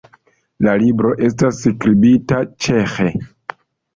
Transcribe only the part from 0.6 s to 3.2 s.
La libro estas skribita ĉeĥe.